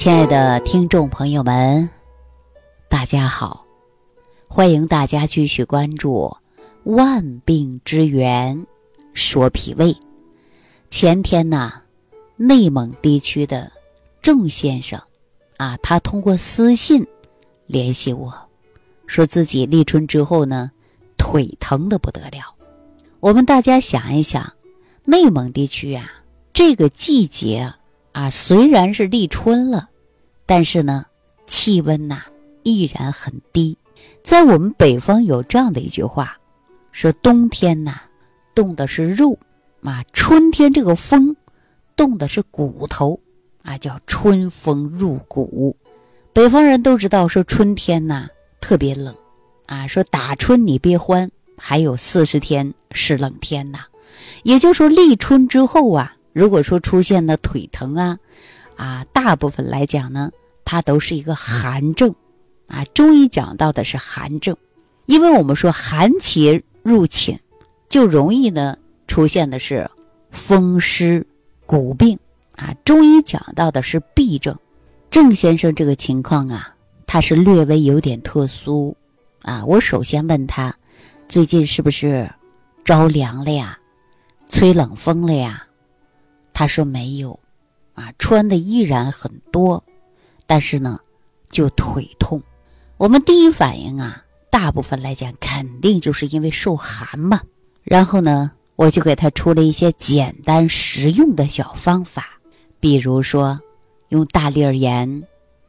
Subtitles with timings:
[0.00, 1.86] 亲爱的听众朋友们，
[2.88, 3.66] 大家好！
[4.48, 6.34] 欢迎大家继续关注
[6.94, 8.66] 《万病之源
[9.12, 9.92] 说脾胃》。
[10.88, 11.82] 前天呢，
[12.36, 13.70] 内蒙地区的
[14.22, 14.98] 郑先生
[15.58, 17.06] 啊，他通过私信
[17.66, 18.32] 联系我，
[19.06, 20.70] 说自己立春之后呢，
[21.18, 22.54] 腿疼的不得了。
[23.20, 24.50] 我们大家想一想，
[25.04, 26.10] 内蒙地区啊，
[26.54, 27.70] 这个季节
[28.12, 29.89] 啊，虽然是立春了。
[30.52, 31.06] 但是呢，
[31.46, 32.24] 气温呐
[32.64, 33.78] 依然很低。
[34.20, 36.36] 在我们北方有这样的一句话，
[36.90, 38.00] 说冬天呐
[38.52, 39.38] 冻的是肉
[39.84, 41.36] 啊，春天这个风
[41.94, 43.20] 冻的是骨头
[43.62, 45.76] 啊，叫春风入骨。
[46.32, 48.26] 北方人都知道说春天呐
[48.60, 49.14] 特别冷
[49.66, 53.78] 啊，说打春你别欢，还有四十天是冷天呐。
[54.42, 58.18] 也就是说立春之后啊，如果说出现了腿疼啊
[58.80, 60.30] 啊，大部分来讲呢。
[60.64, 62.14] 它都是一个寒症，
[62.68, 64.56] 啊，中医讲到的是寒症，
[65.06, 67.36] 因为我们说寒邪入侵，
[67.88, 68.76] 就容易呢
[69.08, 69.90] 出现的是
[70.30, 71.26] 风湿
[71.66, 72.16] 骨病，
[72.54, 74.56] 啊，中医讲到的是痹症。
[75.10, 78.96] 郑先生这个情况啊，他是略微有点特殊，
[79.42, 80.72] 啊，我首先问他，
[81.28, 82.30] 最近是不是
[82.84, 83.76] 着凉了呀，
[84.48, 85.66] 吹冷风了呀？
[86.52, 87.40] 他说没有，
[87.94, 89.82] 啊，穿的依然很多。
[90.46, 90.98] 但是呢，
[91.48, 92.42] 就腿痛，
[92.96, 97.40] 我们第一反应啊，大部分来讲肯定就是因为受寒嘛。
[97.82, 102.40] 然后呢，我就给他出了一些简单实用的小方法，
[102.80, 103.60] 比如说
[104.08, 105.22] 用大粒盐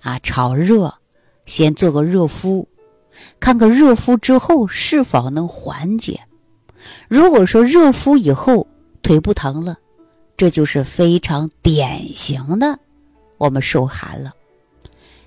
[0.00, 0.94] 啊炒热，
[1.44, 2.68] 先做个热敷，
[3.40, 6.20] 看看热敷之后是否能缓解。
[7.08, 8.66] 如果说热敷以后
[9.02, 9.76] 腿不疼了，
[10.38, 12.78] 这就是非常典型的
[13.38, 14.32] 我们受寒了。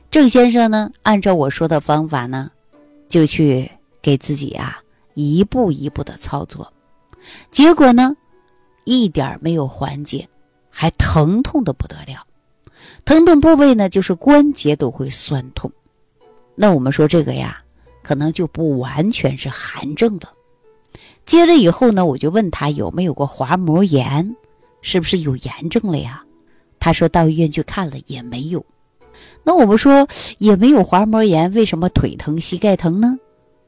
[0.10, 2.50] 郑先生呢，按照我说的方法呢，
[3.10, 3.70] 就去
[4.02, 4.82] 给自己啊
[5.14, 6.72] 一步一步的操作，
[7.52, 8.16] 结果呢，
[8.86, 10.28] 一点没有缓解，
[10.70, 12.26] 还疼痛的不得了，
[13.04, 15.70] 疼痛部位呢就是关节都会酸痛。
[16.56, 17.62] 那我们说这个呀，
[18.02, 20.32] 可能就不完全是寒症了。
[21.26, 24.36] 接着以后呢，我就问他有没有过滑膜炎，
[24.82, 26.24] 是不是有炎症了呀？
[26.80, 28.66] 他说到医院去看了也没有。
[29.44, 33.18] 那我们说也没有滑膜炎，为什么腿疼、膝盖疼呢？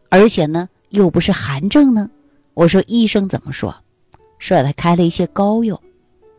[0.09, 2.09] 而且呢，又不是寒症呢？
[2.53, 3.75] 我说医生怎么说？
[4.39, 5.79] 说他开了一些膏药，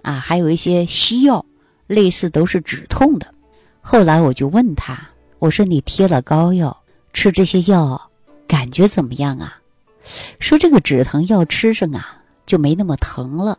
[0.03, 1.45] 啊，还有一些西药，
[1.87, 3.33] 类似都是止痛的。
[3.81, 5.09] 后来我就问他，
[5.39, 6.77] 我说你贴了膏药，
[7.13, 8.11] 吃这些药，
[8.47, 9.59] 感觉怎么样啊？
[10.39, 13.59] 说这个止疼药吃上啊，就没那么疼了，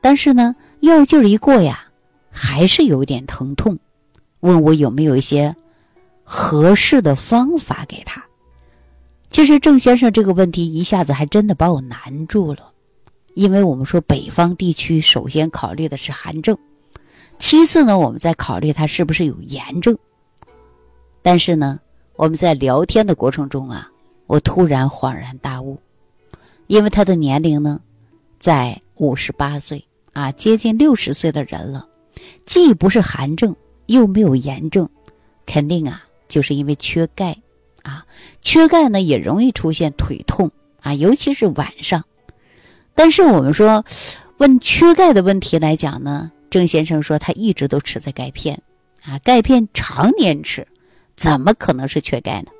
[0.00, 1.88] 但是呢，药劲儿一过呀，
[2.30, 3.78] 还是有点疼痛。
[4.40, 5.54] 问我有没有一些
[6.22, 8.24] 合适的方法给他？
[9.28, 12.72] 其实郑先生这个问题一下子还真的把我难住了，
[13.34, 16.56] 因为我们说北方地区首先考虑的是寒症，
[17.38, 19.98] 其次呢，我们在考虑他是不是有炎症。
[21.20, 21.78] 但是呢，
[22.14, 23.90] 我们在聊天的过程中啊，
[24.26, 25.78] 我突然恍然大悟，
[26.68, 27.80] 因为他的年龄呢，
[28.38, 29.84] 在五十八岁
[30.18, 31.86] 啊，接近六十岁的人了，
[32.44, 33.54] 既不是寒症。
[33.86, 34.86] 又没有炎症，
[35.46, 37.34] 肯定啊，就是因为缺钙
[37.82, 38.04] 啊，
[38.42, 40.50] 缺钙呢也容易出现腿痛
[40.82, 42.04] 啊，尤其是晚上。
[42.94, 43.82] 但是我们说，
[44.36, 48.60] 问缺钙的问题来讲呢，郑先生说他一直都吃在钙片
[49.04, 50.66] 啊，钙片常年吃，
[51.16, 52.50] 怎么可能是缺钙呢？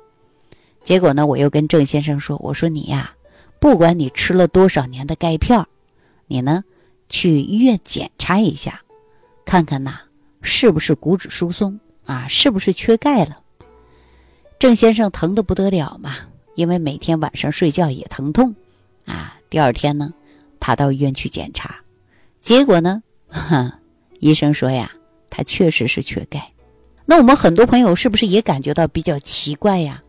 [0.83, 3.11] 结果呢，我又跟郑先生说，我说你呀，
[3.59, 5.63] 不管你吃了多少年的钙片，
[6.25, 6.63] 你呢
[7.09, 8.81] 去医院检查一下，
[9.43, 9.99] 看看呐。
[10.41, 12.25] 是不是骨质疏松啊？
[12.29, 13.41] 是不是缺钙了？
[14.57, 16.15] 郑先生疼得不得了嘛，
[16.55, 18.55] 因为每天晚上睡觉也疼痛
[19.05, 19.37] 啊。
[19.49, 20.13] 第二天呢，
[20.57, 21.75] 他到医院去检查，
[22.39, 23.03] 结果呢，
[24.19, 24.89] 医生说呀，
[25.29, 26.51] 他确实是缺钙。
[27.05, 30.01] 那我们很多朋友是不是也感觉到比较奇怪呀？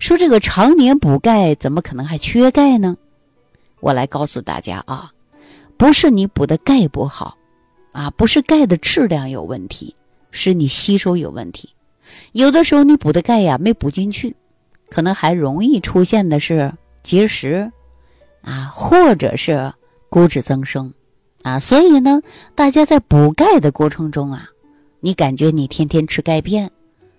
[0.00, 2.96] 说这个常年补钙，怎么可能还缺钙呢？
[3.78, 5.12] 我来告诉大家啊，
[5.82, 7.36] 不是你补的钙不好。
[7.90, 9.96] 啊，不是钙的质量有问题，
[10.30, 11.70] 是你吸收有问题。
[12.30, 14.36] 有的时候你补的钙呀没补进去，
[14.88, 17.72] 可能还容易出现的是结石，
[18.42, 19.74] 啊，或者是
[20.08, 20.94] 骨质增生，
[21.42, 22.22] 啊，所以呢，
[22.54, 24.48] 大家在补钙的过程中啊，
[25.00, 26.70] 你感觉你天天吃钙片，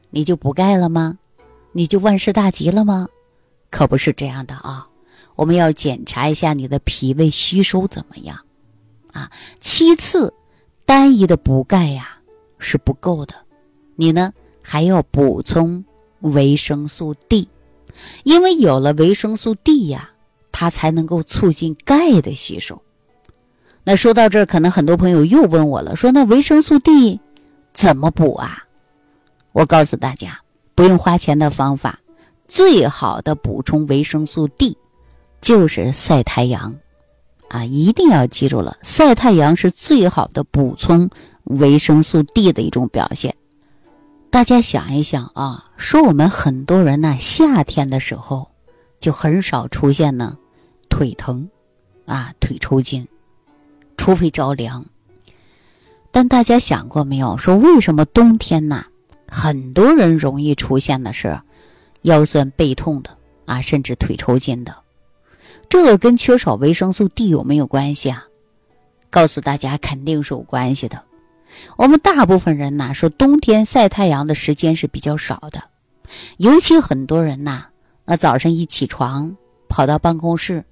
[0.09, 1.17] 你就补钙了吗？
[1.73, 3.09] 你就万事大吉了吗？
[3.69, 4.87] 可不是这样的啊，
[5.35, 8.39] 我们要检查一下你的脾胃吸收怎么样，
[9.13, 9.31] 啊，
[9.61, 10.33] 其次。
[10.85, 12.19] 单一的补钙呀
[12.59, 13.33] 是不够的，
[13.95, 15.85] 你呢还要补充
[16.19, 17.47] 维生素 D，
[18.23, 20.11] 因为有了维生素 D 呀，
[20.51, 22.81] 它才能够促进钙的吸收。
[23.85, 27.21] 那说到这儿，可能很多朋友又问我了，说那维生素 D
[27.73, 28.67] 怎么补啊？
[29.53, 30.41] 我告诉大家，
[30.75, 32.01] 不用花钱的方法，
[32.45, 34.77] 最好的补充维生素 D
[35.39, 36.75] 就是晒太阳，
[37.49, 41.09] 啊，一定要记住了，晒太阳是最好的补充
[41.43, 43.35] 维生素 D 的一种表现。
[44.29, 48.49] 大家想一想啊，说我们很多人呢，夏天的时候
[48.99, 50.37] 就很少出现呢
[50.89, 51.49] 腿疼，
[52.05, 53.07] 啊，腿抽筋。
[53.95, 54.85] 除非着凉，
[56.11, 57.37] 但大家想过没有？
[57.37, 58.85] 说为什么冬天呢？
[59.29, 61.39] 很多人容易出现的是
[62.01, 64.75] 腰酸背痛的啊，甚至腿抽筋的，
[65.73, 68.27] 这跟缺少维生素 D 有没有关系啊？
[69.09, 71.01] 告诉大家，肯定是有关系的。
[71.77, 75.63] 我们大部分人呐，说冬天晒太阳的时间是比较少的，
[76.37, 77.65] 尤其很多人呐，
[78.05, 79.35] 那早上一起床
[79.67, 80.63] 跑到办公室，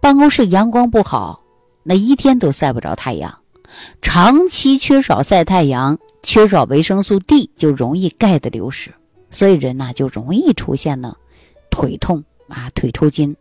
[0.00, 1.42] 办公室阳光不好。
[1.82, 3.36] 那一天都晒不着太阳，
[4.00, 8.92] 长期缺少晒太阳，缺少维生素 D，就容易钙的流失，
[9.30, 11.16] 所以人呐就容易出现呢
[11.72, 13.36] 腿痛啊、腿抽筋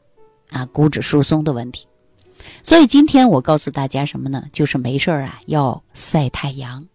[0.53, 1.85] 啊、骨质疏松的问题。
[2.61, 4.45] 所以今天我告诉大家什么呢？
[4.53, 6.85] 就是没事啊要晒太阳，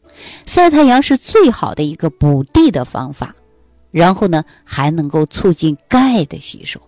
[0.46, 3.34] 晒太阳是最好的一个补地的方法，
[3.90, 6.80] 然后呢还能够促进钙的吸收。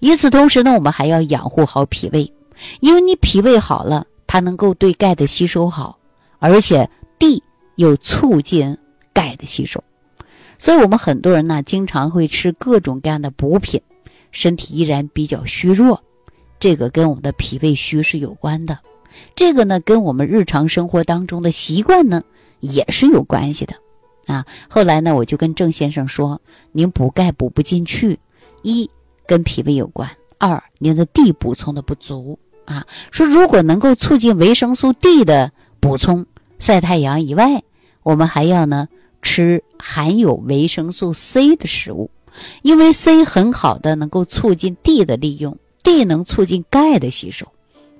[0.00, 2.32] 与此同时呢，我们还要养护好脾胃。
[2.80, 5.98] 因为你脾胃好了，它能够对钙的吸收好，
[6.38, 6.88] 而且
[7.18, 7.42] 地
[7.76, 8.76] 又促进
[9.14, 9.82] 钙的吸收，
[10.58, 13.80] 所以我们很多人呢经常会吃各种各样的补品，
[14.30, 16.02] 身体依然比较虚弱，
[16.58, 18.78] 这个跟我们的脾胃虚是有关的，
[19.34, 22.22] 这个呢跟我们日常生活当中的习惯呢
[22.60, 23.74] 也是有关系的，
[24.26, 26.40] 啊，后来呢我就跟郑先生说，
[26.72, 28.18] 您补钙补不进去，
[28.62, 28.88] 一
[29.26, 32.38] 跟脾胃有关，二您的 D 补充的不足。
[32.66, 35.50] 啊，说如果能够促进维生素 D 的
[35.80, 36.24] 补充，
[36.60, 37.64] 晒太阳以外，
[38.04, 38.86] 我们还要呢
[39.22, 42.08] 吃含有维生素 C 的食物，
[42.62, 47.46] 因为 C 很好的能够促进 D 的利用，D 能促进钙的吸收，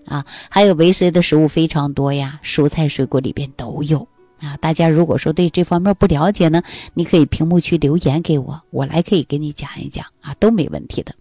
[0.06, 4.06] 啊，还有维 C 的食物非常多呀，蔬菜水果里边都有
[4.38, 4.56] 啊。
[4.58, 6.62] 大家如果说对这方面不了解呢，
[6.94, 11.14] 你可以屏幕区留言给我，我来可以给你讲一讲啊，都没问题的。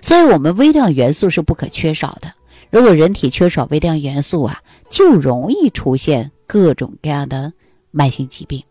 [0.00, 2.32] 所以，我们微量元素是不可缺少的。
[2.70, 7.52] 如果人体缺少微量元素啊，就容易出现各种各样的
[7.90, 8.62] 慢性疾病。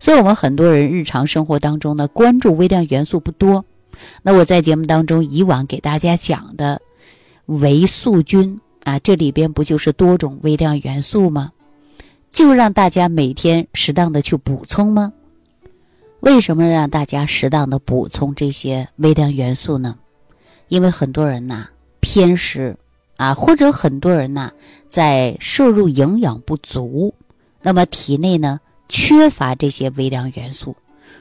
[0.00, 3.64] 所以，我们很多人日常生活当中呢，关注微量元素不多。
[4.22, 6.80] 那我在节目当中以往给大家讲的
[7.46, 11.52] 维素菌啊，这里边不就是多种微量元素吗？
[12.30, 15.12] 就让大家每天适当的去补充吗？
[16.20, 19.96] 为什么让大家适当的补充这些微量元素呢？
[20.68, 21.68] 因为很多人呐
[22.00, 22.76] 偏食。
[23.16, 24.52] 啊，或者很多人呢，
[24.86, 27.12] 在摄入营养不足，
[27.62, 30.76] 那么体内呢缺乏这些微量元素，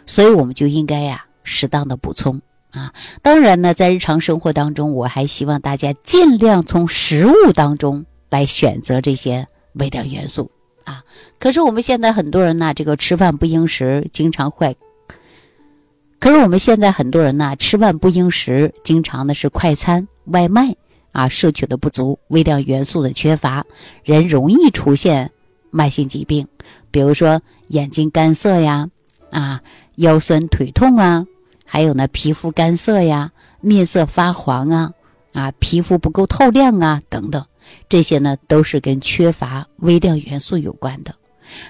[0.06, 2.42] 所以我们就应该呀适当的补充
[2.72, 2.94] 啊。
[3.22, 10.50] 当然呢，在日常生活当中，我还希望大家尽量从食物当中来选择这些微量元素
[10.84, 11.04] 啊。
[11.40, 14.78] 可是我们现在很多人呢，这个吃饭不应时，经常会。
[16.20, 20.76] 可是我们现在很多人呢，吃饭不应时，经常的是快餐、外卖。
[21.14, 23.66] 啊，摄取的不足，微量元素的缺乏，
[24.04, 25.32] 人容易出现
[25.72, 26.48] 慢性疾病，
[26.98, 28.90] 比如说眼睛干涩呀，
[29.30, 29.62] 啊，
[29.98, 31.24] 腰酸腿痛啊，
[31.64, 34.92] 还有呢，皮肤干涩呀，面色发黄啊，
[35.32, 37.46] 啊，皮肤不够透亮啊，等等，
[37.88, 41.14] 这些呢都是跟缺乏微量元素有关的。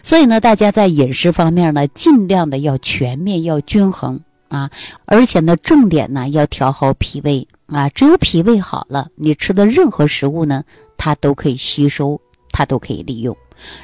[0.02, 4.18] 所以呢，大家在饮食方面呢，尽量的要全面，要均衡
[4.48, 4.72] 啊，
[5.08, 7.46] 而且呢，重点呢要调好脾胃。
[7.66, 10.64] 啊，只有脾胃好了，你吃的任何食物呢，
[10.96, 12.18] 它都可以吸收，
[12.54, 13.36] 它都可以利用。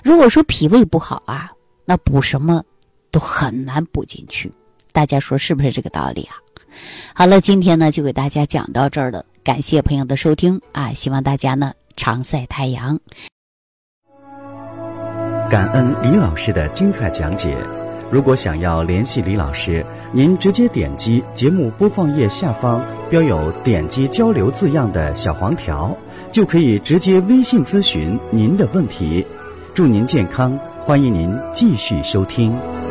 [0.03, 1.51] 如果说脾胃不好啊，
[1.85, 2.63] 那补什么
[3.11, 4.51] 都很难补进去。
[4.91, 6.37] 大家说是不是这个道理啊？
[7.13, 12.99] 好了，今天呢就给大家讲到这儿了，感谢朋友的收听啊，希望大家呢常晒太阳。
[15.49, 17.57] 感恩李老师的精彩讲解。
[18.11, 25.97] 如果想要联系李老师，您直接点击节目播放页下方标有“点击交流”字样的小黄条，
[26.31, 29.25] 就可以直接微信咨询您的问题。
[29.73, 32.82] 祝您健康，欢迎您继续收听。